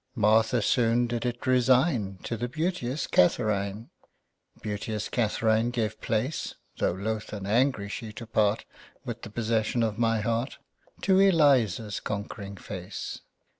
Martha 0.15 0.63
soon 0.63 1.05
did 1.05 1.27
it 1.27 1.45
resign 1.45 2.17
To 2.23 2.35
the 2.35 2.47
beauteous 2.47 3.05
Catharine. 3.05 3.91
Beauteous 4.59 5.09
Catharine 5.09 5.69
gave 5.69 6.01
place 6.01 6.55
(Though 6.77 6.93
loth 6.93 7.31
and 7.33 7.45
angry 7.45 7.87
she 7.87 8.11
to 8.13 8.25
part 8.25 8.65
With 9.05 9.21
the 9.21 9.29
possession 9.29 9.83
of 9.83 9.99
my 9.99 10.21
heart) 10.21 10.57
To 11.03 11.19
Elisa's 11.19 11.99
conquering 11.99 12.57
face. 12.57 13.21